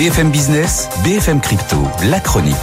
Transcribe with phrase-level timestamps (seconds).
[0.00, 1.76] BFM Business, BFM Crypto,
[2.08, 2.56] la chronique.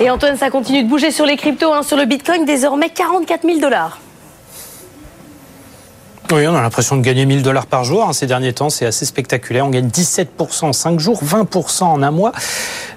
[0.00, 3.40] Et Antoine, ça continue de bouger sur les cryptos, hein, sur le Bitcoin, désormais 44
[3.42, 4.00] 000 dollars.
[6.30, 8.06] Oui, on a l'impression de gagner 1000 dollars par jour.
[8.06, 9.64] Hein, ces derniers temps, c'est assez spectaculaire.
[9.64, 12.32] On gagne 17% en 5 jours, 20% en un mois.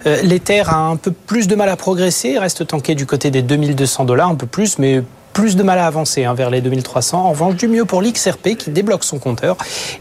[0.05, 3.41] Euh, L'Ether a un peu plus de mal à progresser, reste tanké du côté des
[3.41, 5.01] 2200 dollars, un peu plus, mais
[5.35, 7.19] plus de mal à avancer hein, vers les 2300.
[7.19, 9.57] En revanche, du mieux pour l'XRP qui débloque son compteur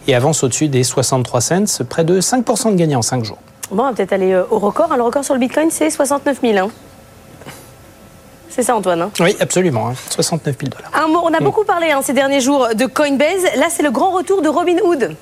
[0.07, 3.39] et avance au-dessus des 63 cents, près de 5% de gagné en 5 jours.
[3.73, 4.93] Bon, on va peut-être aller euh, au record.
[4.93, 6.57] Hein, le record sur le Bitcoin, c'est 69 000.
[6.57, 6.71] Hein.
[8.49, 9.93] C'est ça, Antoine hein Oui, absolument.
[10.09, 10.93] 69 000 dollars.
[11.25, 11.45] On a mm.
[11.45, 13.43] beaucoup parlé ces derniers jours de Coinbase.
[13.57, 15.17] Là, c'est le grand retour de Robinhood.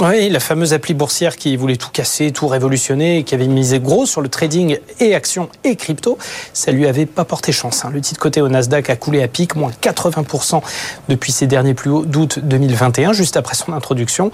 [0.00, 4.06] Oui, la fameuse appli boursière qui voulait tout casser, tout révolutionner, qui avait misé gros
[4.06, 6.18] sur le trading et actions et crypto,
[6.52, 7.84] ça lui avait pas porté chance.
[7.84, 7.90] Hein.
[7.92, 10.62] Le titre côté au Nasdaq a coulé à pic, moins 80%
[11.08, 14.28] depuis ses derniers plus hauts d'août 2021, juste après son introduction.
[14.28, 14.30] Et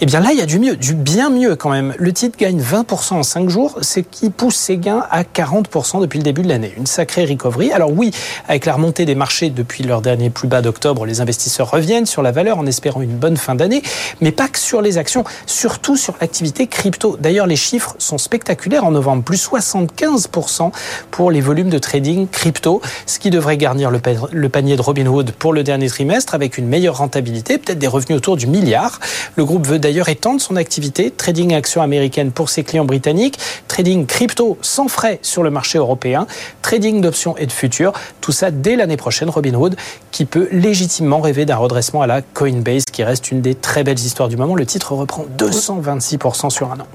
[0.00, 1.94] eh bien là, il y a du mieux, du bien mieux quand même.
[1.98, 6.18] Le titre gagne 20% en 5 jours, c'est qui pousse ses gains à 40% depuis
[6.18, 6.74] le début de l'année.
[6.76, 7.70] Une sacrée recovery.
[7.70, 8.10] Alors oui,
[8.48, 12.22] avec la remontée des marchés depuis leur dernier plus bas d'octobre, les investisseurs reviennent sur
[12.22, 13.82] la valeur en espérant une bonne fin d'année,
[14.20, 17.16] mais pas que sur les actions, surtout sur l'activité crypto.
[17.20, 20.72] D'ailleurs, les chiffres sont spectaculaires en novembre, plus 75%
[21.10, 25.52] pour les volumes de trading crypto, ce qui devrait garnir le panier de Robinhood pour
[25.52, 29.00] le dernier trimestre avec une meilleure rentabilité, peut-être des revenus autour du milliard.
[29.36, 34.06] Le groupe veut d'ailleurs étendre son activité, trading actions américaines pour ses clients britanniques, trading
[34.06, 36.26] crypto sans frais sur le marché européen,
[36.62, 39.76] trading d'options et de futurs, tout ça dès l'année prochaine, Robinhood,
[40.10, 43.98] qui peut légitimement rêver d'un redressement à la Coinbase, qui reste une des très belles
[43.98, 44.54] histoires du moment.
[44.54, 46.86] Le titre reprend 226% sur un an.